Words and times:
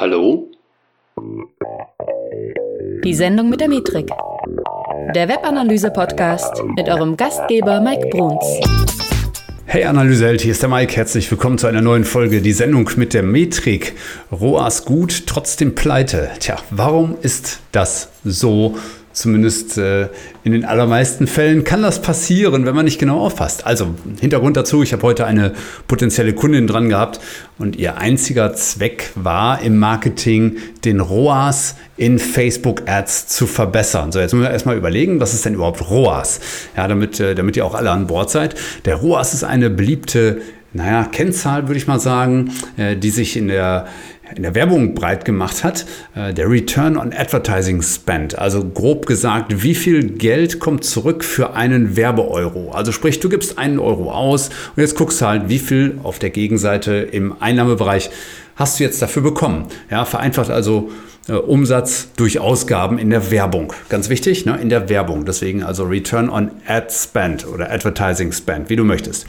Hallo? 0.00 0.48
Die 3.04 3.12
Sendung 3.12 3.50
mit 3.50 3.60
der 3.60 3.68
Metrik. 3.68 4.08
Der 5.14 5.28
Webanalyse-Podcast 5.28 6.62
mit 6.74 6.88
eurem 6.88 7.18
Gastgeber 7.18 7.82
Mike 7.82 8.08
Bruns. 8.08 8.42
Hey 9.66 9.84
Analyseheld, 9.84 10.40
hier 10.40 10.52
ist 10.52 10.62
der 10.62 10.70
Mike. 10.70 10.96
Herzlich 10.96 11.30
willkommen 11.30 11.58
zu 11.58 11.66
einer 11.66 11.82
neuen 11.82 12.04
Folge. 12.04 12.40
Die 12.40 12.52
Sendung 12.52 12.88
mit 12.96 13.12
der 13.12 13.22
Metrik. 13.22 13.92
ROAS 14.32 14.86
gut, 14.86 15.26
trotzdem 15.26 15.74
pleite. 15.74 16.30
Tja, 16.38 16.56
warum 16.70 17.18
ist 17.20 17.60
das 17.70 18.08
so? 18.24 18.78
Zumindest 19.12 19.76
äh, 19.76 20.08
in 20.44 20.52
den 20.52 20.64
allermeisten 20.64 21.26
Fällen 21.26 21.64
kann 21.64 21.82
das 21.82 22.00
passieren, 22.00 22.64
wenn 22.64 22.76
man 22.76 22.84
nicht 22.84 23.00
genau 23.00 23.18
aufpasst. 23.18 23.66
Also 23.66 23.94
Hintergrund 24.20 24.56
dazu, 24.56 24.84
ich 24.84 24.92
habe 24.92 25.02
heute 25.02 25.26
eine 25.26 25.52
potenzielle 25.88 26.32
Kundin 26.32 26.68
dran 26.68 26.88
gehabt 26.88 27.18
und 27.58 27.74
ihr 27.74 27.96
einziger 27.98 28.54
Zweck 28.54 29.10
war 29.16 29.62
im 29.62 29.78
Marketing, 29.78 30.58
den 30.84 31.00
ROAS 31.00 31.74
in 31.96 32.20
Facebook 32.20 32.88
Ads 32.88 33.26
zu 33.26 33.48
verbessern. 33.48 34.12
So, 34.12 34.20
jetzt 34.20 34.32
müssen 34.32 34.44
wir 34.44 34.52
erstmal 34.52 34.76
überlegen, 34.76 35.18
was 35.18 35.34
ist 35.34 35.44
denn 35.44 35.54
überhaupt 35.54 35.90
ROAS? 35.90 36.40
Ja, 36.76 36.86
damit, 36.86 37.18
äh, 37.18 37.34
damit 37.34 37.56
ihr 37.56 37.66
auch 37.66 37.74
alle 37.74 37.90
an 37.90 38.06
Bord 38.06 38.30
seid. 38.30 38.54
Der 38.84 38.94
ROAS 38.94 39.34
ist 39.34 39.42
eine 39.42 39.70
beliebte 39.70 40.40
naja, 40.72 41.04
Kennzahl, 41.10 41.66
würde 41.66 41.78
ich 41.78 41.88
mal 41.88 41.98
sagen, 41.98 42.52
äh, 42.76 42.96
die 42.96 43.10
sich 43.10 43.36
in 43.36 43.48
der 43.48 43.88
in 44.34 44.42
der 44.42 44.54
Werbung 44.54 44.94
breit 44.94 45.24
gemacht 45.24 45.64
hat, 45.64 45.86
äh, 46.14 46.32
der 46.32 46.48
Return 46.48 46.96
on 46.96 47.12
Advertising 47.12 47.82
Spend. 47.82 48.38
Also 48.38 48.64
grob 48.64 49.06
gesagt, 49.06 49.62
wie 49.62 49.74
viel 49.74 50.10
Geld 50.10 50.60
kommt 50.60 50.84
zurück 50.84 51.24
für 51.24 51.54
einen 51.54 51.96
Werbeeuro? 51.96 52.72
Also 52.72 52.92
sprich, 52.92 53.20
du 53.20 53.28
gibst 53.28 53.58
einen 53.58 53.78
Euro 53.78 54.12
aus 54.12 54.50
und 54.76 54.80
jetzt 54.80 54.96
guckst 54.96 55.20
du 55.20 55.26
halt, 55.26 55.48
wie 55.48 55.58
viel 55.58 55.98
auf 56.02 56.18
der 56.18 56.30
Gegenseite 56.30 56.94
im 56.94 57.34
Einnahmebereich 57.40 58.10
hast 58.56 58.78
du 58.78 58.84
jetzt 58.84 59.00
dafür 59.00 59.22
bekommen. 59.22 59.66
Ja, 59.90 60.04
vereinfacht 60.04 60.50
also 60.50 60.90
äh, 61.28 61.32
Umsatz 61.32 62.08
durch 62.16 62.38
Ausgaben 62.40 62.98
in 62.98 63.10
der 63.10 63.30
Werbung. 63.30 63.72
Ganz 63.88 64.08
wichtig, 64.08 64.46
ne? 64.46 64.58
in 64.60 64.68
der 64.68 64.88
Werbung. 64.88 65.24
Deswegen 65.24 65.62
also 65.62 65.84
Return 65.84 66.28
on 66.28 66.50
Ad 66.66 66.88
Spend 66.90 67.46
oder 67.46 67.70
Advertising 67.70 68.32
Spend, 68.32 68.68
wie 68.68 68.76
du 68.76 68.84
möchtest. 68.84 69.26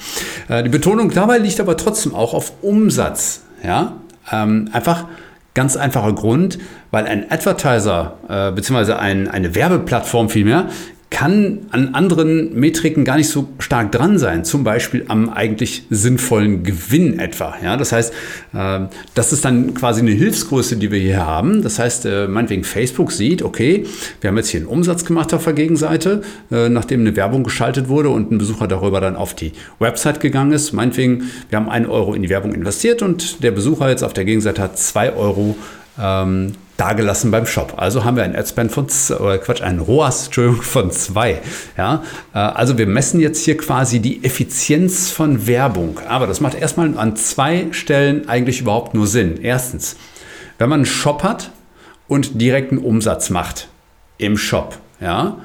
Äh, 0.48 0.64
die 0.64 0.70
Betonung 0.70 1.12
dabei 1.12 1.38
liegt 1.38 1.60
aber 1.60 1.78
trotzdem 1.78 2.16
auch 2.16 2.34
auf 2.34 2.54
Umsatz. 2.62 3.42
Ja, 3.64 4.02
ähm, 4.32 4.70
einfach 4.74 5.06
ganz 5.54 5.76
einfacher 5.76 6.14
Grund, 6.14 6.60
weil 6.92 7.06
ein 7.06 7.30
Advertiser 7.30 8.18
äh, 8.30 8.52
bzw. 8.52 8.94
Ein, 8.94 9.28
eine 9.28 9.56
Werbeplattform 9.56 10.30
vielmehr 10.30 10.68
kann 11.12 11.60
an 11.72 11.94
anderen 11.94 12.58
Metriken 12.58 13.04
gar 13.04 13.18
nicht 13.18 13.28
so 13.28 13.50
stark 13.60 13.92
dran 13.92 14.18
sein, 14.18 14.46
zum 14.46 14.64
Beispiel 14.64 15.06
am 15.10 15.30
eigentlich 15.30 15.84
sinnvollen 15.90 16.64
Gewinn 16.64 17.20
etwa. 17.20 17.54
Ja, 17.62 17.76
das 17.76 17.92
heißt, 17.92 18.14
äh, 18.54 18.80
das 19.14 19.34
ist 19.34 19.44
dann 19.44 19.74
quasi 19.74 20.02
eine 20.02 20.12
Hilfsgröße, 20.12 20.78
die 20.78 20.90
wir 20.90 21.00
hier 21.00 21.26
haben. 21.26 21.62
Das 21.64 21.80
heißt, 21.80 22.06
äh, 22.06 22.28
meinetwegen 22.28 22.64
Facebook 22.64 23.12
sieht, 23.12 23.44
okay, 23.44 23.86
wir 24.22 24.30
haben 24.30 24.38
jetzt 24.38 24.50
hier 24.50 24.62
einen 24.62 24.70
Umsatz 24.70 25.04
gemacht 25.04 25.34
auf 25.34 25.44
der 25.44 25.54
Gegenseite, 25.54 26.22
äh, 26.50 26.70
nachdem 26.70 27.02
eine 27.02 27.16
Werbung 27.16 27.44
geschaltet 27.44 27.90
wurde 27.90 28.10
und 28.10 28.32
ein 28.32 28.38
Besucher 28.38 28.70
darüber 28.70 29.02
dann 29.02 29.18
auf 29.18 29.36
die 29.36 29.52
Website 29.80 30.22
gegangen 30.22 30.54
ist. 30.54 30.72
Meinetwegen, 30.72 31.30
wir 31.50 31.58
haben 31.58 31.70
einen 31.70 31.88
Euro 31.88 32.14
in 32.14 32.24
die 32.24 32.30
Werbung 32.30 32.54
investiert 32.54 33.02
und 33.02 33.44
der 33.44 33.52
Besucher 33.52 33.90
jetzt 33.90 34.04
auf 34.04 34.14
der 34.14 34.24
Gegenseite 34.24 34.62
hat 34.62 34.80
zwei 34.80 35.14
Euro 35.14 35.58
ähm, 36.00 36.54
dagelassen 36.82 37.30
beim 37.30 37.46
Shop. 37.46 37.76
Also 37.78 38.06
haben 38.06 38.18
wir 38.18 38.24
ein 38.24 38.36
Adspend 38.36 38.72
von, 38.72 38.88
oder 39.20 39.38
Quatsch, 39.38 39.62
ein 39.62 39.78
ROAS, 39.78 40.26
Entschuldigung, 40.26 40.64
von 40.64 40.90
zwei. 40.90 41.40
Ja, 41.78 42.04
äh, 42.34 42.40
also 42.40 42.80
wir 42.80 42.88
messen 42.88 43.20
jetzt 43.20 43.46
hier 43.46 43.56
quasi 43.56 44.00
die 44.00 44.24
Effizienz 44.24 45.12
von 45.12 45.46
Werbung. 45.46 46.00
Aber 46.10 46.26
das 46.26 46.42
macht 46.42 46.56
erstmal 46.56 46.98
an 46.98 47.16
zwei 47.16 47.68
Stellen 47.72 48.28
eigentlich 48.28 48.62
überhaupt 48.62 48.96
nur 48.96 49.06
Sinn. 49.06 49.38
Erstens, 49.44 49.96
wenn 50.58 50.70
man 50.70 50.80
einen 50.80 50.86
Shop 50.88 51.22
hat 51.22 51.52
und 52.08 52.42
direkten 52.42 52.80
Umsatz 52.80 53.30
macht 53.30 53.68
im 54.18 54.36
Shop, 54.36 54.80
ja, 55.00 55.38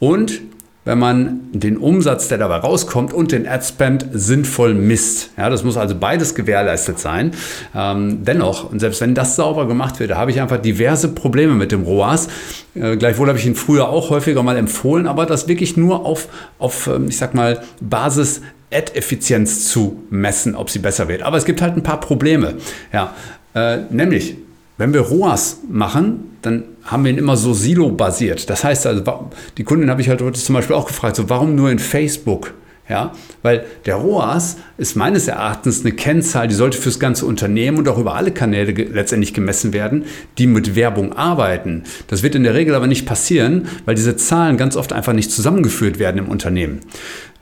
und 0.00 0.40
wenn 0.84 0.98
man 0.98 1.40
den 1.52 1.76
Umsatz, 1.76 2.28
der 2.28 2.38
dabei 2.38 2.56
rauskommt, 2.56 3.12
und 3.12 3.32
den 3.32 3.46
Adspend 3.46 4.06
sinnvoll 4.12 4.74
misst. 4.74 5.30
Ja, 5.36 5.48
das 5.48 5.62
muss 5.62 5.76
also 5.76 5.94
beides 5.94 6.34
gewährleistet 6.34 6.98
sein. 6.98 7.32
Ähm, 7.74 8.24
dennoch, 8.24 8.70
und 8.70 8.80
selbst 8.80 9.00
wenn 9.00 9.14
das 9.14 9.36
sauber 9.36 9.68
gemacht 9.68 10.00
wird, 10.00 10.10
da 10.10 10.16
habe 10.16 10.30
ich 10.30 10.40
einfach 10.40 10.58
diverse 10.58 11.08
Probleme 11.08 11.54
mit 11.54 11.70
dem 11.70 11.84
ROAS. 11.84 12.28
Äh, 12.74 12.96
gleichwohl 12.96 13.28
habe 13.28 13.38
ich 13.38 13.46
ihn 13.46 13.54
früher 13.54 13.88
auch 13.88 14.10
häufiger 14.10 14.42
mal 14.42 14.56
empfohlen, 14.56 15.06
aber 15.06 15.26
das 15.26 15.46
wirklich 15.46 15.76
nur 15.76 16.04
auf, 16.04 16.28
auf 16.58 16.88
ähm, 16.88 17.08
ich 17.08 17.16
sag 17.16 17.34
mal, 17.34 17.62
Basis 17.80 18.40
Ad-Effizienz 18.72 19.68
zu 19.68 20.02
messen, 20.10 20.56
ob 20.56 20.70
sie 20.70 20.78
besser 20.78 21.08
wird. 21.08 21.22
Aber 21.22 21.36
es 21.36 21.44
gibt 21.44 21.60
halt 21.62 21.76
ein 21.76 21.82
paar 21.82 22.00
Probleme. 22.00 22.54
Ja, 22.92 23.14
äh, 23.54 23.78
nämlich, 23.90 24.36
wenn 24.82 24.92
wir 24.92 25.02
ROAS 25.02 25.60
machen, 25.70 26.36
dann 26.42 26.64
haben 26.82 27.04
wir 27.04 27.12
ihn 27.12 27.18
immer 27.18 27.36
so 27.36 27.54
silo-basiert. 27.54 28.50
Das 28.50 28.64
heißt 28.64 28.84
also, 28.88 29.30
die 29.56 29.62
Kundin 29.62 29.88
habe 29.88 30.00
ich 30.00 30.08
halt 30.08 30.20
heute 30.20 30.40
zum 30.40 30.56
Beispiel 30.56 30.74
auch 30.74 30.88
gefragt, 30.88 31.14
so 31.14 31.30
warum 31.30 31.54
nur 31.54 31.70
in 31.70 31.78
Facebook? 31.78 32.52
Ja, 32.88 33.12
weil 33.42 33.64
der 33.86 33.94
ROAS 33.94 34.56
ist 34.76 34.96
meines 34.96 35.28
Erachtens 35.28 35.82
eine 35.82 35.92
Kennzahl, 35.92 36.48
die 36.48 36.54
sollte 36.54 36.76
fürs 36.76 36.98
ganze 36.98 37.26
Unternehmen 37.26 37.78
und 37.78 37.88
auch 37.88 37.96
über 37.96 38.16
alle 38.16 38.32
Kanäle 38.32 38.74
ge 38.74 38.88
letztendlich 38.92 39.32
gemessen 39.32 39.72
werden, 39.72 40.04
die 40.36 40.48
mit 40.48 40.74
Werbung 40.74 41.12
arbeiten. 41.12 41.84
Das 42.08 42.24
wird 42.24 42.34
in 42.34 42.42
der 42.42 42.54
Regel 42.54 42.74
aber 42.74 42.88
nicht 42.88 43.06
passieren, 43.06 43.68
weil 43.84 43.94
diese 43.94 44.16
Zahlen 44.16 44.56
ganz 44.56 44.76
oft 44.76 44.92
einfach 44.92 45.12
nicht 45.12 45.30
zusammengeführt 45.30 46.00
werden 46.00 46.18
im 46.18 46.28
Unternehmen. 46.28 46.80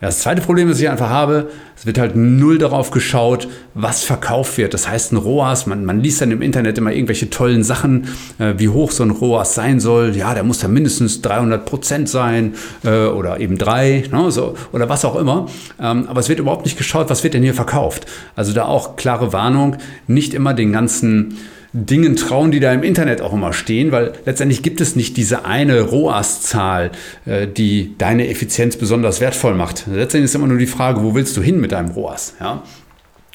Das 0.00 0.20
zweite 0.20 0.40
Problem, 0.40 0.66
das 0.66 0.80
ich 0.80 0.88
einfach 0.88 1.10
habe, 1.10 1.50
es 1.76 1.84
wird 1.84 1.98
halt 1.98 2.16
null 2.16 2.56
darauf 2.56 2.90
geschaut, 2.90 3.48
was 3.74 4.02
verkauft 4.02 4.56
wird. 4.56 4.72
Das 4.72 4.88
heißt, 4.88 5.12
ein 5.12 5.18
ROAS, 5.18 5.66
man, 5.66 5.84
man 5.84 6.00
liest 6.00 6.22
dann 6.22 6.30
im 6.30 6.40
Internet 6.40 6.78
immer 6.78 6.90
irgendwelche 6.90 7.28
tollen 7.28 7.62
Sachen, 7.62 8.08
äh, 8.38 8.54
wie 8.56 8.70
hoch 8.70 8.92
so 8.92 9.02
ein 9.02 9.10
ROAS 9.10 9.54
sein 9.54 9.78
soll. 9.78 10.16
Ja, 10.16 10.32
der 10.32 10.42
muss 10.42 10.58
dann 10.58 10.72
mindestens 10.72 11.20
300 11.20 11.66
Prozent 11.66 12.08
sein 12.08 12.54
äh, 12.82 13.08
oder 13.08 13.40
eben 13.40 13.58
drei 13.58 14.04
ne, 14.10 14.30
so, 14.30 14.54
oder 14.72 14.88
was 14.88 15.04
auch 15.04 15.16
immer. 15.16 15.48
Ähm, 15.78 16.06
aber 16.08 16.20
es 16.20 16.30
wird 16.30 16.38
überhaupt 16.38 16.64
nicht 16.64 16.78
geschaut, 16.78 17.10
was 17.10 17.22
wird 17.22 17.34
denn 17.34 17.42
hier 17.42 17.54
verkauft. 17.54 18.06
Also 18.34 18.54
da 18.54 18.64
auch 18.64 18.96
klare 18.96 19.34
Warnung, 19.34 19.76
nicht 20.06 20.32
immer 20.32 20.54
den 20.54 20.72
ganzen 20.72 21.36
Dingen 21.72 22.16
trauen, 22.16 22.50
die 22.50 22.58
da 22.58 22.72
im 22.72 22.82
Internet 22.82 23.20
auch 23.20 23.32
immer 23.32 23.52
stehen, 23.52 23.92
weil 23.92 24.12
letztendlich 24.26 24.62
gibt 24.62 24.80
es 24.80 24.96
nicht 24.96 25.16
diese 25.16 25.44
eine 25.44 25.80
ROAS-Zahl, 25.80 26.90
äh, 27.26 27.46
die 27.46 27.94
deine 27.96 28.28
Effizienz 28.28 28.76
besonders 28.76 29.20
wertvoll 29.20 29.54
macht. 29.54 29.86
Letztendlich 29.86 30.24
ist 30.24 30.34
immer 30.34 30.48
nur 30.48 30.58
die 30.58 30.66
Frage, 30.66 31.02
wo 31.02 31.14
willst 31.14 31.36
du 31.36 31.42
hin 31.42 31.60
mit 31.60 31.72
deinem 31.72 31.90
ROAS? 31.90 32.34
Ja? 32.40 32.64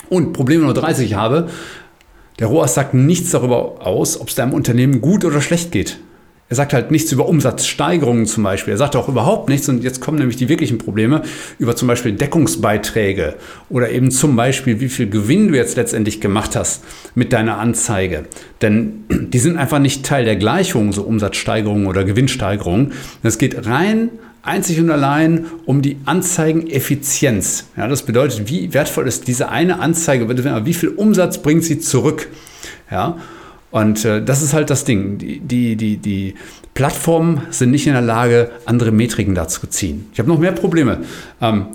Und 0.09 0.33
Problem 0.33 0.61
Nummer 0.61 0.73
30 0.73 1.05
ich 1.05 1.13
habe, 1.15 1.49
der 2.39 2.47
ROAS 2.47 2.73
sagt 2.73 2.93
nichts 2.93 3.31
darüber 3.31 3.85
aus, 3.85 4.19
ob 4.19 4.27
es 4.27 4.35
deinem 4.35 4.53
Unternehmen 4.53 4.99
gut 4.99 5.23
oder 5.23 5.41
schlecht 5.41 5.71
geht. 5.71 5.97
Er 6.47 6.55
sagt 6.55 6.73
halt 6.73 6.91
nichts 6.91 7.11
über 7.11 7.27
Umsatzsteigerungen 7.27 8.27
zum 8.27 8.43
Beispiel. 8.43 8.75
Er 8.75 8.77
sagt 8.77 8.95
auch 8.95 9.09
überhaupt 9.09 9.49
nichts, 9.49 9.67
und 9.67 9.83
jetzt 9.83 9.99
kommen 9.99 10.19
nämlich 10.19 10.37
die 10.37 10.47
wirklichen 10.47 10.77
Probleme, 10.77 11.23
über 11.57 11.75
zum 11.75 11.87
Beispiel 11.87 12.11
Deckungsbeiträge 12.11 13.35
oder 13.67 13.89
eben 13.89 14.11
zum 14.11 14.35
Beispiel, 14.35 14.79
wie 14.79 14.89
viel 14.89 15.09
Gewinn 15.09 15.47
du 15.47 15.55
jetzt 15.55 15.75
letztendlich 15.75 16.21
gemacht 16.21 16.55
hast 16.55 16.83
mit 17.15 17.33
deiner 17.33 17.57
Anzeige. 17.57 18.25
Denn 18.61 19.05
die 19.09 19.39
sind 19.39 19.57
einfach 19.57 19.79
nicht 19.79 20.05
Teil 20.05 20.23
der 20.23 20.35
Gleichung, 20.35 20.93
so 20.93 21.01
Umsatzsteigerungen 21.01 21.87
oder 21.87 22.03
Gewinnsteigerungen. 22.03 22.93
Es 23.23 23.39
geht 23.39 23.65
rein 23.65 24.11
einzig 24.43 24.79
und 24.79 24.91
allein 24.91 25.47
um 25.65 25.81
die 25.81 25.97
Anzeigeneffizienz. 26.05 27.65
Ja, 27.75 27.87
das 27.87 28.03
bedeutet, 28.03 28.47
wie 28.47 28.73
wertvoll 28.73 29.07
ist 29.07 29.27
diese 29.27 29.49
eine 29.49 29.79
Anzeige, 29.79 30.29
wie 30.65 30.73
viel 30.73 30.89
Umsatz 30.89 31.39
bringt 31.39 31.63
sie 31.63 31.79
zurück? 31.79 32.27
Ja, 32.91 33.17
und 33.75 34.05
äh, 34.05 34.23
das 34.23 34.41
ist 34.41 34.53
halt 34.53 34.69
das 34.69 34.85
Ding. 34.85 35.17
Die, 35.17 35.41
die, 35.41 35.75
die, 35.75 35.97
die 35.97 36.35
Plattformen 36.75 37.41
sind 37.49 37.71
nicht 37.71 37.87
in 37.87 37.91
der 37.91 38.01
Lage, 38.01 38.51
andere 38.65 38.93
Metriken 38.93 39.35
dazu 39.35 39.59
zu 39.59 39.67
ziehen. 39.67 40.07
Ich 40.13 40.19
habe 40.19 40.29
noch 40.29 40.39
mehr 40.39 40.53
Probleme. 40.53 40.99
Ähm, 41.41 41.65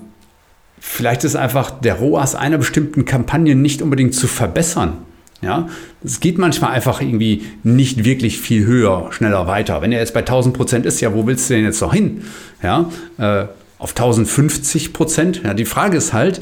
vielleicht 0.78 1.25
ist 1.25 1.37
einfach 1.37 1.71
der 1.71 1.97
ROAS 1.97 2.34
einer 2.34 2.56
bestimmten 2.56 3.04
Kampagne 3.04 3.54
nicht 3.54 3.83
unbedingt 3.83 4.15
zu 4.15 4.28
verbessern. 4.28 4.95
Ja, 5.42 5.69
es 6.03 6.21
geht 6.21 6.39
manchmal 6.39 6.71
einfach 6.71 7.03
irgendwie 7.03 7.45
nicht 7.65 8.03
wirklich 8.03 8.41
viel 8.41 8.65
höher, 8.65 9.09
schneller 9.10 9.47
weiter. 9.47 9.83
Wenn 9.83 9.92
er 9.92 9.98
jetzt 9.98 10.15
bei 10.15 10.21
1000 10.21 10.57
Prozent 10.57 10.86
ist, 10.86 11.03
ja, 11.03 11.13
wo 11.13 11.27
willst 11.27 11.51
du 11.51 11.54
denn 11.54 11.65
jetzt 11.65 11.83
noch 11.83 11.92
hin? 11.92 12.25
Ja, 12.63 12.91
äh, 13.19 13.45
auf 13.78 13.91
1050 13.91 14.95
Prozent. 14.95 15.42
Ja, 15.45 15.53
die 15.53 15.66
Frage 15.66 15.98
ist 15.98 16.15
halt, 16.15 16.41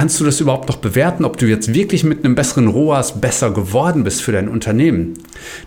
Kannst 0.00 0.18
du 0.18 0.24
das 0.24 0.40
überhaupt 0.40 0.66
noch 0.66 0.78
bewerten, 0.78 1.26
ob 1.26 1.36
du 1.36 1.44
jetzt 1.44 1.74
wirklich 1.74 2.04
mit 2.04 2.24
einem 2.24 2.34
besseren 2.34 2.68
ROAS 2.68 3.20
besser 3.20 3.50
geworden 3.50 4.02
bist 4.02 4.22
für 4.22 4.32
dein 4.32 4.48
Unternehmen? 4.48 5.18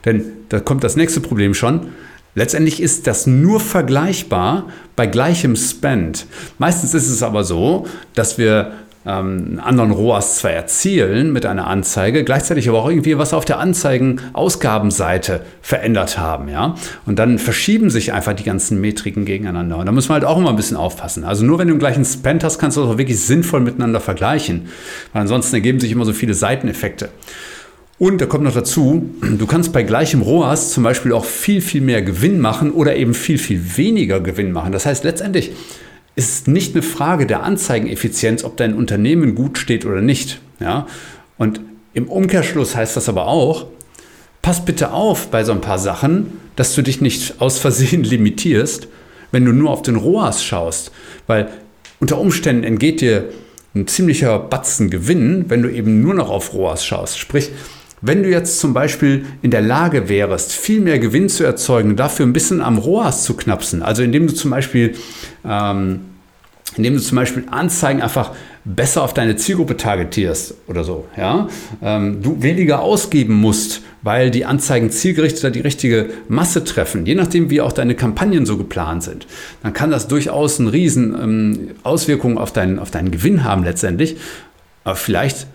Denn 0.06 0.24
da 0.50 0.60
kommt 0.60 0.84
das 0.84 0.96
nächste 0.96 1.22
Problem 1.22 1.54
schon. 1.54 1.90
Letztendlich 2.34 2.82
ist 2.82 3.06
das 3.06 3.28
nur 3.28 3.60
vergleichbar 3.60 4.70
bei 4.96 5.06
gleichem 5.06 5.56
Spend. 5.56 6.26
Meistens 6.58 6.96
ist 6.96 7.12
es 7.12 7.22
aber 7.22 7.44
so, 7.44 7.86
dass 8.16 8.40
wir 8.40 8.72
einen 9.06 9.60
anderen 9.60 9.92
ROAS 9.92 10.38
zwar 10.38 10.52
erzielen 10.52 11.34
mit 11.34 11.46
einer 11.46 11.68
Anzeige, 11.68 12.24
gleichzeitig 12.24 12.70
aber 12.70 12.80
auch 12.84 12.90
irgendwie 12.90 13.18
was 13.18 13.34
auf 13.34 13.44
der 13.44 13.60
Anzeigenausgabenseite 13.60 15.42
verändert 15.62 16.18
haben. 16.18 16.48
Ja? 16.48 16.76
Und 17.06 17.20
dann 17.20 17.38
verschieben 17.38 17.90
sich 17.90 18.14
einfach 18.14 18.34
die 18.34 18.44
ganzen 18.44 18.80
Metriken 18.80 19.26
gegeneinander. 19.26 19.78
Und 19.78 19.86
da 19.86 19.92
muss 19.92 20.08
man 20.08 20.22
halt 20.22 20.26
auch 20.26 20.38
immer 20.38 20.50
ein 20.50 20.56
bisschen 20.56 20.78
aufpassen. 20.78 21.26
Also 21.26 21.44
nur 21.46 21.60
wenn 21.60 21.68
du 21.68 21.74
den 21.74 21.80
gleichen 21.80 22.06
Spend 22.06 22.44
hast, 22.44 22.60
kannst 22.60 22.78
du 22.78 22.82
das 22.82 22.92
auch 22.92 22.98
wirklich 22.98 23.20
sinnvoll 23.20 23.60
miteinander 23.60 24.00
vergleichen. 24.00 24.68
Weil 25.12 25.24
ansonsten 25.24 25.56
ergeben 25.56 25.80
sich 25.82 25.92
immer 25.92 26.06
so 26.06 26.14
viele 26.14 26.34
Seiteneffekte. 26.34 27.10
Und 28.00 28.22
da 28.22 28.26
kommt 28.26 28.44
noch 28.44 28.54
dazu, 28.54 29.10
du 29.22 29.46
kannst 29.46 29.72
bei 29.72 29.84
gleichem 29.84 30.22
ROAS 30.22 30.72
zum 30.72 30.84
Beispiel 30.84 31.12
auch 31.14 31.26
viel, 31.26 31.62
viel 31.62 31.82
mehr 31.82 32.02
Gewinn 32.02 32.40
machen 32.40 32.72
oder 32.72 32.96
eben 32.96 33.14
viel, 33.14 33.38
viel 33.38 33.78
weniger 33.78 34.20
Gewinn 34.20 34.52
machen. 34.52 34.72
Das 34.72 34.86
heißt, 34.86 35.04
letztendlich 35.04 35.52
ist 36.16 36.48
nicht 36.48 36.76
eine 36.76 36.84
Frage 36.84 37.26
der 37.26 37.44
Anzeigeneffizienz, 37.44 38.44
ob 38.44 38.58
dein 38.58 38.76
Unternehmen 38.76 39.36
gut 39.36 39.58
steht 39.58 39.86
oder 39.86 40.02
nicht. 40.02 40.42
Ja? 40.60 40.88
Und 41.38 41.62
im 41.94 42.08
Umkehrschluss 42.08 42.76
heißt 42.76 42.96
das 42.96 43.10
aber 43.10 43.28
auch, 43.28 43.68
pass 44.42 44.66
bitte 44.66 44.92
auf 44.92 45.30
bei 45.30 45.44
so 45.44 45.52
ein 45.52 45.62
paar 45.62 45.80
Sachen, 45.80 46.40
dass 46.56 46.76
du 46.76 46.82
dich 46.82 47.02
nicht 47.02 47.42
aus 47.42 47.60
Versehen 47.60 48.04
limitierst, 48.04 48.88
wenn 49.32 49.46
du 49.46 49.52
nur 49.52 49.72
auf 49.72 49.82
den 49.82 49.96
ROAS 49.96 50.44
schaust. 50.44 50.92
Weil 51.26 51.50
unter 52.00 52.20
Umständen 52.20 52.64
entgeht 52.64 53.02
dir 53.02 53.30
ein 53.76 53.88
ziemlicher 53.88 54.38
Batzen 54.38 54.92
Gewinn, 54.92 55.46
wenn 55.48 55.64
du 55.64 55.70
eben 55.70 56.02
nur 56.02 56.14
noch 56.14 56.30
auf 56.30 56.54
ROAS 56.54 56.86
schaust. 56.86 57.18
Sprich, 57.18 57.50
wenn 58.06 58.22
du 58.22 58.30
jetzt 58.30 58.60
zum 58.60 58.74
Beispiel 58.74 59.26
in 59.42 59.50
der 59.50 59.62
Lage 59.62 60.10
wärst, 60.10 60.52
viel 60.52 60.82
mehr 60.82 61.00
Gewinn 61.00 61.30
zu 61.30 61.44
erzeugen, 61.44 61.96
dafür 61.96 62.26
ein 62.26 62.34
bisschen 62.34 62.62
am 62.62 62.78
ROAS 62.78 63.24
zu 63.24 63.36
knapsen, 63.36 63.82
also 63.82 64.04
indem 64.04 64.28
du 64.28 64.34
zum 64.34 64.52
Beispiel 64.52 64.96
ähm, 65.46 66.02
indem 66.78 66.96
du 66.96 67.02
zum 67.02 67.16
Beispiel 67.18 67.44
Anzeigen 67.50 68.02
einfach 68.02 68.32
besser 68.66 69.04
auf 69.04 69.14
deine 69.14 69.36
Zielgruppe 69.36 69.76
targetierst 69.76 70.56
oder 70.68 70.84
so, 70.84 71.06
ja, 71.18 71.50
ähm, 71.82 72.22
du 72.22 72.42
weniger 72.42 72.82
ausgeben 72.82 73.34
musst, 73.34 73.82
weil 74.02 74.32
die 74.32 74.46
Anzeigen 74.46 74.90
zielgerichtet 74.90 75.56
die 75.56 75.60
richtige 75.60 76.10
Masse 76.30 76.64
treffen, 76.64 77.06
je 77.06 77.16
nachdem 77.16 77.50
wie 77.50 77.62
auch 77.62 77.74
deine 77.74 77.96
Kampagnen 77.96 78.46
so 78.46 78.58
geplant 78.58 79.04
sind, 79.04 79.28
dann 79.64 79.74
kann 79.74 79.92
das 79.92 80.08
durchaus 80.08 80.60
eine 80.60 80.72
riesen 80.72 81.16
ähm, 81.22 81.72
Auswirkungen 81.84 82.38
auf 82.38 82.54
deinen, 82.54 82.80
auf 82.80 82.92
deinen 82.92 83.12
Gewinn 83.12 83.44
haben 83.44 83.64
letztendlich, 83.64 84.18
aber 84.84 84.96
vielleicht 84.96 85.48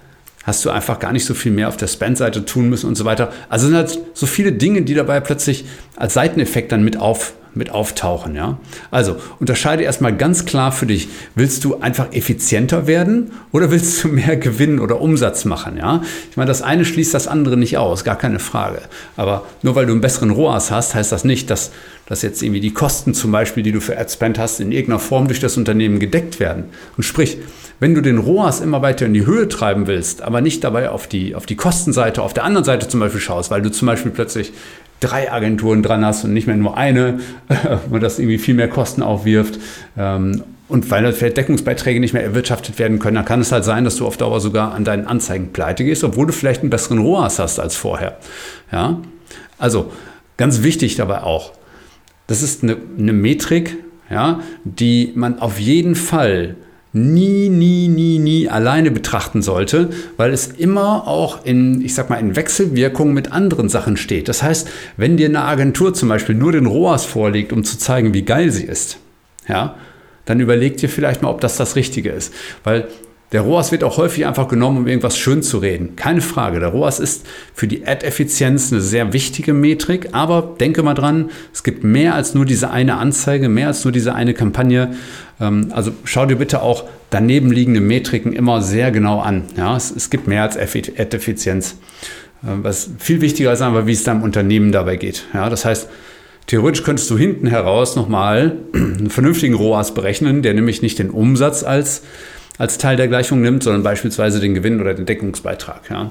hast 0.44 0.64
du 0.64 0.70
einfach 0.70 0.98
gar 0.98 1.12
nicht 1.12 1.24
so 1.24 1.34
viel 1.34 1.52
mehr 1.52 1.68
auf 1.68 1.76
der 1.76 1.88
Spend-Seite 1.88 2.44
tun 2.44 2.68
müssen 2.68 2.86
und 2.86 2.94
so 2.94 3.04
weiter. 3.04 3.32
Also 3.48 3.66
sind 3.66 3.76
halt 3.76 3.98
so 4.14 4.26
viele 4.26 4.52
Dinge, 4.52 4.82
die 4.82 4.94
dabei 4.94 5.20
plötzlich 5.20 5.64
als 5.96 6.14
Seiteneffekt 6.14 6.72
dann 6.72 6.82
mit 6.82 6.96
auf, 6.96 7.34
mit 7.54 7.70
auftauchen. 7.70 8.34
Ja? 8.34 8.58
Also 8.90 9.16
unterscheide 9.40 9.82
erstmal 9.82 10.16
ganz 10.16 10.44
klar 10.44 10.72
für 10.72 10.86
dich, 10.86 11.08
willst 11.34 11.64
du 11.64 11.80
einfach 11.80 12.12
effizienter 12.12 12.86
werden 12.86 13.32
oder 13.52 13.70
willst 13.70 14.02
du 14.02 14.08
mehr 14.08 14.36
Gewinn 14.36 14.78
oder 14.78 15.00
Umsatz 15.00 15.44
machen? 15.44 15.76
Ja? 15.76 16.02
Ich 16.30 16.36
meine, 16.36 16.48
das 16.48 16.62
eine 16.62 16.84
schließt 16.84 17.14
das 17.14 17.26
andere 17.26 17.56
nicht 17.56 17.78
aus, 17.78 18.04
gar 18.04 18.16
keine 18.16 18.38
Frage. 18.38 18.80
Aber 19.16 19.44
nur 19.62 19.74
weil 19.74 19.86
du 19.86 19.92
einen 19.92 20.00
besseren 20.00 20.30
ROAS 20.30 20.70
hast, 20.70 20.94
heißt 20.94 21.12
das 21.12 21.24
nicht, 21.24 21.50
dass, 21.50 21.70
dass 22.06 22.22
jetzt 22.22 22.42
irgendwie 22.42 22.60
die 22.60 22.72
Kosten 22.72 23.14
zum 23.14 23.32
Beispiel, 23.32 23.62
die 23.62 23.72
du 23.72 23.80
für 23.80 23.98
AdSpend 23.98 24.38
hast, 24.38 24.60
in 24.60 24.72
irgendeiner 24.72 25.00
Form 25.00 25.28
durch 25.28 25.40
das 25.40 25.56
Unternehmen 25.56 25.98
gedeckt 25.98 26.40
werden. 26.40 26.64
Und 26.96 27.02
sprich, 27.02 27.38
wenn 27.80 27.94
du 27.94 28.00
den 28.00 28.18
ROAS 28.18 28.60
immer 28.60 28.82
weiter 28.82 29.06
in 29.06 29.14
die 29.14 29.24
Höhe 29.24 29.48
treiben 29.48 29.86
willst, 29.86 30.22
aber 30.22 30.40
nicht 30.40 30.64
dabei 30.64 30.90
auf 30.90 31.06
die, 31.06 31.34
auf 31.34 31.46
die 31.46 31.54
Kostenseite, 31.54 32.22
auf 32.22 32.34
der 32.34 32.44
anderen 32.44 32.64
Seite 32.64 32.88
zum 32.88 32.98
Beispiel 33.00 33.20
schaust, 33.20 33.50
weil 33.50 33.62
du 33.62 33.70
zum 33.70 33.86
Beispiel 33.86 34.10
plötzlich 34.10 34.52
drei 35.00 35.30
Agenturen 35.30 35.82
dran 35.82 36.04
hast 36.04 36.24
und 36.24 36.32
nicht 36.32 36.46
mehr 36.46 36.56
nur 36.56 36.76
eine, 36.76 37.20
weil 37.90 38.00
das 38.00 38.18
irgendwie 38.18 38.38
viel 38.38 38.54
mehr 38.54 38.68
Kosten 38.68 39.02
aufwirft. 39.02 39.58
Ähm, 39.96 40.42
und 40.68 40.90
weil 40.90 41.10
vielleicht 41.12 41.38
Deckungsbeiträge 41.38 41.98
nicht 41.98 42.12
mehr 42.12 42.22
erwirtschaftet 42.22 42.78
werden 42.78 42.98
können, 42.98 43.14
dann 43.14 43.24
kann 43.24 43.40
es 43.40 43.52
halt 43.52 43.64
sein, 43.64 43.84
dass 43.84 43.96
du 43.96 44.06
auf 44.06 44.18
Dauer 44.18 44.40
sogar 44.40 44.74
an 44.74 44.84
deinen 44.84 45.06
Anzeigen 45.06 45.52
pleite 45.52 45.82
gehst, 45.82 46.04
obwohl 46.04 46.26
du 46.26 46.32
vielleicht 46.32 46.60
einen 46.60 46.70
besseren 46.70 46.98
ROAS 46.98 47.38
hast 47.38 47.58
als 47.58 47.74
vorher. 47.74 48.18
Ja? 48.70 49.00
Also 49.58 49.90
ganz 50.36 50.62
wichtig 50.62 50.96
dabei 50.96 51.22
auch, 51.22 51.52
das 52.26 52.42
ist 52.42 52.62
eine, 52.62 52.76
eine 52.98 53.14
Metrik, 53.14 53.78
ja, 54.10 54.40
die 54.64 55.12
man 55.14 55.38
auf 55.38 55.58
jeden 55.58 55.94
Fall 55.94 56.56
nie, 56.98 57.48
nie, 57.48 57.88
nie, 57.88 58.18
nie 58.18 58.48
alleine 58.48 58.90
betrachten 58.90 59.42
sollte, 59.42 59.90
weil 60.16 60.32
es 60.32 60.48
immer 60.48 61.06
auch 61.06 61.44
in, 61.44 61.80
ich 61.82 61.94
sag 61.94 62.10
mal, 62.10 62.16
in 62.16 62.36
Wechselwirkung 62.36 63.12
mit 63.12 63.32
anderen 63.32 63.68
Sachen 63.68 63.96
steht. 63.96 64.28
Das 64.28 64.42
heißt, 64.42 64.68
wenn 64.96 65.16
dir 65.16 65.28
eine 65.28 65.44
Agentur 65.44 65.94
zum 65.94 66.08
Beispiel 66.08 66.34
nur 66.34 66.52
den 66.52 66.66
ROAS 66.66 67.04
vorlegt, 67.04 67.52
um 67.52 67.64
zu 67.64 67.78
zeigen, 67.78 68.14
wie 68.14 68.22
geil 68.22 68.50
sie 68.50 68.64
ist, 68.64 68.98
ja, 69.48 69.76
dann 70.24 70.40
überleg 70.40 70.76
dir 70.76 70.88
vielleicht 70.88 71.22
mal, 71.22 71.30
ob 71.30 71.40
das 71.40 71.56
das 71.56 71.74
Richtige 71.74 72.10
ist. 72.10 72.34
Weil 72.62 72.88
der 73.32 73.42
ROAS 73.42 73.72
wird 73.72 73.84
auch 73.84 73.98
häufig 73.98 74.26
einfach 74.26 74.48
genommen, 74.48 74.78
um 74.78 74.86
irgendwas 74.86 75.18
schön 75.18 75.42
zu 75.42 75.58
reden. 75.58 75.96
Keine 75.96 76.22
Frage. 76.22 76.60
Der 76.60 76.70
ROAS 76.70 76.98
ist 76.98 77.26
für 77.52 77.68
die 77.68 77.86
Ad-Effizienz 77.86 78.72
eine 78.72 78.80
sehr 78.80 79.12
wichtige 79.12 79.52
Metrik. 79.52 80.08
Aber 80.12 80.54
denke 80.58 80.82
mal 80.82 80.94
dran, 80.94 81.30
es 81.52 81.62
gibt 81.62 81.84
mehr 81.84 82.14
als 82.14 82.34
nur 82.34 82.46
diese 82.46 82.70
eine 82.70 82.96
Anzeige, 82.96 83.50
mehr 83.50 83.66
als 83.66 83.84
nur 83.84 83.92
diese 83.92 84.14
eine 84.14 84.32
Kampagne. 84.32 84.94
Ähm, 85.40 85.68
also 85.72 85.92
schau 86.04 86.24
dir 86.24 86.36
bitte 86.36 86.62
auch 86.62 86.84
daneben 87.10 87.52
liegende 87.52 87.80
Metriken 87.80 88.32
immer 88.32 88.62
sehr 88.62 88.90
genau 88.90 89.20
an. 89.20 89.44
Ja, 89.58 89.76
es, 89.76 90.08
gibt 90.08 90.26
mehr 90.26 90.42
als 90.42 90.56
Ad-Effizienz. 90.56 91.76
Ähm, 92.46 92.64
was 92.64 92.88
viel 92.98 93.20
wichtiger 93.20 93.52
ist 93.52 93.60
einfach, 93.60 93.84
wie 93.84 93.92
es 93.92 94.04
deinem 94.04 94.22
Unternehmen 94.22 94.72
dabei 94.72 94.96
geht. 94.96 95.26
Ja, 95.34 95.50
das 95.50 95.64
heißt, 95.66 95.88
Theoretisch 96.48 96.82
könntest 96.82 97.10
du 97.10 97.18
hinten 97.18 97.46
heraus 97.46 97.94
nochmal 97.94 98.56
einen 98.72 99.10
vernünftigen 99.10 99.52
ROAS 99.52 99.92
berechnen, 99.92 100.40
der 100.40 100.54
nämlich 100.54 100.80
nicht 100.80 100.98
den 100.98 101.10
Umsatz 101.10 101.62
als 101.62 102.02
als 102.58 102.76
Teil 102.78 102.96
der 102.96 103.08
Gleichung 103.08 103.40
nimmt, 103.40 103.62
sondern 103.62 103.82
beispielsweise 103.82 104.40
den 104.40 104.54
Gewinn 104.54 104.80
oder 104.80 104.94
den 104.94 105.06
Deckungsbeitrag. 105.06 105.88
Ja. 105.90 106.10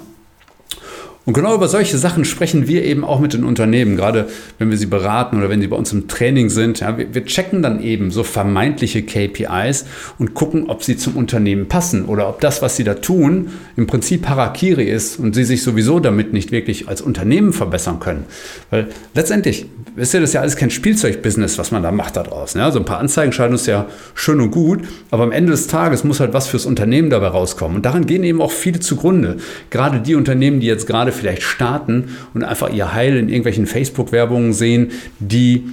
Und 1.27 1.33
genau 1.33 1.53
über 1.53 1.67
solche 1.67 1.97
Sachen 1.97 2.23
sprechen 2.23 2.69
wir 2.69 2.85
eben 2.85 3.03
auch 3.03 3.19
mit 3.19 3.33
den 3.33 3.43
Unternehmen, 3.43 3.97
gerade 3.97 4.29
wenn 4.59 4.69
wir 4.69 4.77
sie 4.77 4.85
beraten 4.85 5.37
oder 5.37 5.49
wenn 5.49 5.59
sie 5.59 5.67
bei 5.67 5.75
uns 5.75 5.91
im 5.91 6.07
Training 6.07 6.49
sind. 6.49 6.79
Ja, 6.79 6.97
wir, 6.97 7.13
wir, 7.13 7.25
checken 7.25 7.61
dann 7.61 7.83
eben 7.83 8.11
so 8.11 8.23
vermeintliche 8.23 9.03
KPIs 9.03 9.83
und 10.19 10.35
gucken, 10.35 10.69
ob 10.69 10.85
sie 10.85 10.95
zum 10.95 11.17
Unternehmen 11.17 11.67
passen 11.67 12.05
oder 12.05 12.29
ob 12.29 12.39
das, 12.39 12.61
was 12.61 12.77
sie 12.77 12.85
da 12.85 12.93
tun, 12.93 13.49
im 13.75 13.87
Prinzip 13.87 14.29
Harakiri 14.29 14.85
ist 14.85 15.19
und 15.19 15.35
sie 15.35 15.43
sich 15.43 15.63
sowieso 15.63 15.99
damit 15.99 16.31
nicht 16.31 16.53
wirklich 16.53 16.87
als 16.87 17.01
Unternehmen 17.01 17.51
verbessern 17.51 17.99
können. 17.99 18.23
Weil 18.69 18.87
letztendlich, 19.13 19.65
wisst 19.97 20.13
ihr, 20.13 20.21
das 20.21 20.29
ist 20.29 20.33
ja 20.33 20.39
alles 20.39 20.55
kein 20.55 20.69
Spielzeugbusiness, 20.69 21.57
was 21.57 21.71
man 21.71 21.83
da 21.83 21.91
macht 21.91 22.15
da 22.15 22.23
draußen. 22.23 22.61
Ja, 22.61 22.71
so 22.71 22.79
ein 22.79 22.85
paar 22.85 22.99
Anzeigen 22.99 23.33
scheinen 23.33 23.51
uns 23.51 23.65
ja 23.65 23.87
schön 24.15 24.39
und 24.39 24.51
gut, 24.51 24.79
aber 25.11 25.23
am 25.23 25.33
Ende 25.33 25.51
des 25.51 25.67
Tages 25.67 26.05
muss 26.05 26.21
halt 26.21 26.31
was 26.31 26.47
fürs 26.47 26.65
Unternehmen 26.65 27.09
dabei 27.09 27.27
rauskommen. 27.27 27.75
Und 27.75 27.85
daran 27.85 28.05
gehen 28.05 28.23
eben 28.23 28.41
auch 28.41 28.51
viele 28.51 28.79
zugrunde. 28.79 29.35
Gerade 29.71 29.99
die 29.99 30.15
Unternehmen, 30.15 30.61
die 30.61 30.67
jetzt 30.67 30.87
gerade 30.87 31.11
vielleicht 31.17 31.43
starten 31.43 32.15
und 32.33 32.43
einfach 32.43 32.71
ihr 32.71 32.93
Heil 32.93 33.17
in 33.17 33.29
irgendwelchen 33.29 33.65
Facebook-Werbungen 33.65 34.53
sehen, 34.53 34.91
die 35.19 35.63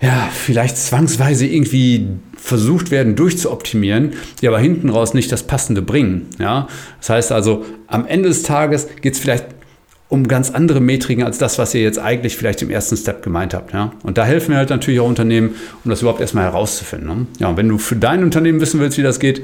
ja, 0.00 0.28
vielleicht 0.32 0.78
zwangsweise 0.78 1.46
irgendwie 1.46 2.08
versucht 2.36 2.90
werden 2.90 3.16
durchzuoptimieren, 3.16 4.14
die 4.40 4.48
aber 4.48 4.58
hinten 4.58 4.88
raus 4.88 5.12
nicht 5.12 5.30
das 5.30 5.42
Passende 5.42 5.82
bringen. 5.82 6.28
Ja? 6.38 6.68
Das 7.00 7.10
heißt 7.10 7.32
also, 7.32 7.66
am 7.86 8.06
Ende 8.06 8.30
des 8.30 8.42
Tages 8.42 8.88
geht 9.02 9.14
es 9.14 9.20
vielleicht 9.20 9.44
um 10.08 10.26
ganz 10.26 10.50
andere 10.50 10.80
Metriken 10.80 11.22
als 11.22 11.38
das, 11.38 11.58
was 11.58 11.74
ihr 11.74 11.82
jetzt 11.82 11.98
eigentlich 11.98 12.36
vielleicht 12.36 12.62
im 12.62 12.70
ersten 12.70 12.96
Step 12.96 13.22
gemeint 13.22 13.52
habt. 13.52 13.74
Ja? 13.74 13.92
Und 14.02 14.16
da 14.16 14.24
helfen 14.24 14.52
wir 14.52 14.56
halt 14.56 14.70
natürlich 14.70 15.00
auch 15.00 15.08
Unternehmen, 15.08 15.54
um 15.84 15.90
das 15.90 16.00
überhaupt 16.00 16.20
erstmal 16.20 16.44
herauszufinden. 16.44 17.08
Ne? 17.08 17.26
Ja, 17.38 17.48
und 17.48 17.58
wenn 17.58 17.68
du 17.68 17.76
für 17.76 17.96
dein 17.96 18.24
Unternehmen 18.24 18.60
wissen 18.60 18.80
willst, 18.80 18.96
wie 18.96 19.02
das 19.02 19.20
geht, 19.20 19.42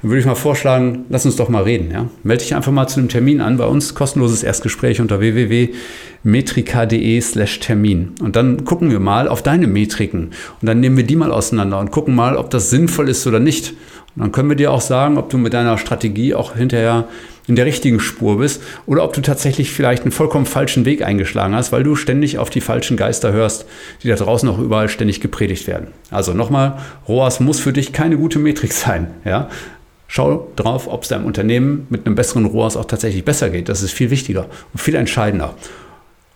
dann 0.00 0.10
würde 0.10 0.20
ich 0.20 0.26
mal 0.26 0.36
vorschlagen, 0.36 1.06
lass 1.08 1.26
uns 1.26 1.34
doch 1.36 1.48
mal 1.48 1.64
reden. 1.64 1.90
Ja? 1.90 2.08
Melde 2.22 2.44
dich 2.44 2.54
einfach 2.54 2.70
mal 2.70 2.86
zu 2.86 3.00
einem 3.00 3.08
Termin 3.08 3.40
an 3.40 3.56
bei 3.56 3.66
uns, 3.66 3.96
kostenloses 3.96 4.44
Erstgespräch 4.44 5.00
unter 5.00 5.18
www.metrika.de 5.18 7.20
slash 7.20 7.58
Termin. 7.60 8.12
Und 8.22 8.36
dann 8.36 8.64
gucken 8.64 8.90
wir 8.90 9.00
mal 9.00 9.26
auf 9.26 9.42
deine 9.42 9.66
Metriken 9.66 10.30
und 10.60 10.66
dann 10.66 10.80
nehmen 10.80 10.96
wir 10.96 11.04
die 11.04 11.16
mal 11.16 11.32
auseinander 11.32 11.80
und 11.80 11.90
gucken 11.90 12.14
mal, 12.14 12.36
ob 12.36 12.50
das 12.50 12.70
sinnvoll 12.70 13.08
ist 13.08 13.26
oder 13.26 13.40
nicht. 13.40 13.74
Und 14.14 14.22
dann 14.22 14.32
können 14.32 14.48
wir 14.48 14.56
dir 14.56 14.72
auch 14.72 14.80
sagen, 14.80 15.18
ob 15.18 15.30
du 15.30 15.38
mit 15.38 15.52
deiner 15.52 15.78
Strategie 15.78 16.34
auch 16.34 16.54
hinterher 16.54 17.08
in 17.48 17.56
der 17.56 17.66
richtigen 17.66 17.98
Spur 17.98 18.38
bist 18.38 18.62
oder 18.86 19.02
ob 19.02 19.14
du 19.14 19.20
tatsächlich 19.20 19.72
vielleicht 19.72 20.02
einen 20.02 20.12
vollkommen 20.12 20.46
falschen 20.46 20.84
Weg 20.84 21.02
eingeschlagen 21.02 21.54
hast, 21.54 21.72
weil 21.72 21.82
du 21.82 21.96
ständig 21.96 22.38
auf 22.38 22.50
die 22.50 22.60
falschen 22.60 22.96
Geister 22.96 23.32
hörst, 23.32 23.66
die 24.02 24.08
da 24.08 24.16
draußen 24.16 24.48
auch 24.48 24.58
überall 24.58 24.88
ständig 24.88 25.20
gepredigt 25.20 25.66
werden. 25.66 25.88
Also 26.10 26.34
nochmal, 26.34 26.78
ROAS 27.08 27.40
muss 27.40 27.58
für 27.58 27.72
dich 27.72 27.92
keine 27.92 28.18
gute 28.18 28.38
Metrik 28.38 28.72
sein. 28.72 29.08
Ja? 29.24 29.48
Schau 30.10 30.50
drauf, 30.56 30.88
ob 30.88 31.02
es 31.02 31.08
deinem 31.08 31.26
Unternehmen 31.26 31.86
mit 31.90 32.06
einem 32.06 32.14
besseren 32.14 32.46
ROAS 32.46 32.76
auch 32.76 32.86
tatsächlich 32.86 33.24
besser 33.24 33.50
geht. 33.50 33.68
Das 33.68 33.82
ist 33.82 33.92
viel 33.92 34.10
wichtiger 34.10 34.46
und 34.72 34.80
viel 34.80 34.94
entscheidender. 34.94 35.54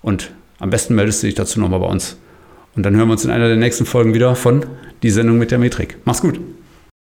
Und 0.03 0.31
am 0.59 0.71
besten 0.71 0.95
meldest 0.95 1.23
du 1.23 1.27
dich 1.27 1.35
dazu 1.35 1.59
nochmal 1.59 1.81
bei 1.81 1.87
uns. 1.87 2.19
Und 2.77 2.85
dann 2.85 2.95
hören 2.95 3.09
wir 3.09 3.13
uns 3.13 3.25
in 3.25 3.31
einer 3.31 3.49
der 3.49 3.57
nächsten 3.57 3.87
Folgen 3.87 4.15
wieder 4.15 4.37
von 4.37 4.67
Die 5.03 5.11
Sendung 5.11 5.39
mit 5.39 5.51
der 5.51 5.59
Metrik. 5.59 5.97
Mach's 6.05 6.21
gut. 6.21 6.39